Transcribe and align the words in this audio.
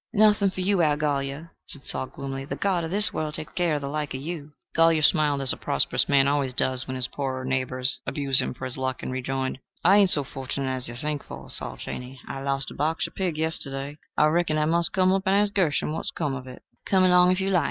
"Nothing 0.13 0.49
for 0.49 0.61
you, 0.61 0.81
Al 0.81 0.97
Golyer," 0.97 1.51
said 1.67 1.83
Saul, 1.83 2.07
gloomily. 2.07 2.43
"The 2.43 2.55
god 2.55 2.83
of 2.83 2.89
this 2.89 3.13
world 3.13 3.35
takes 3.35 3.53
care 3.53 3.75
of 3.75 3.81
the 3.81 3.87
like 3.87 4.15
o' 4.15 4.17
you." 4.17 4.53
Golyer 4.75 5.03
smiled, 5.05 5.41
as 5.41 5.53
a 5.53 5.57
prosperous 5.57 6.09
man 6.09 6.27
always 6.27 6.55
does 6.55 6.87
when 6.87 6.95
his 6.95 7.07
poorer 7.07 7.45
neighbors 7.45 8.01
abuse 8.07 8.41
him 8.41 8.55
for 8.55 8.65
his 8.65 8.79
luck, 8.79 9.03
and 9.03 9.11
rejoined: 9.11 9.59
"I 9.85 9.97
ain't 9.97 10.09
so 10.09 10.23
fortunate 10.23 10.71
as 10.75 10.87
you 10.89 10.95
think 10.95 11.23
for, 11.23 11.51
Saul 11.51 11.77
Chaney. 11.77 12.19
I 12.27 12.41
lost 12.41 12.71
a 12.71 12.73
Barksher 12.73 13.13
pig 13.13 13.37
yesterday: 13.37 13.99
I 14.17 14.25
reckon 14.25 14.57
I 14.57 14.65
must 14.65 14.91
come 14.91 15.13
up 15.13 15.27
and 15.27 15.35
ask 15.35 15.53
Gershom 15.53 15.91
what's 15.93 16.09
come 16.09 16.33
of 16.33 16.47
it." 16.47 16.63
"Come 16.87 17.03
along, 17.03 17.29
if 17.33 17.39
you 17.39 17.51
like. 17.51 17.59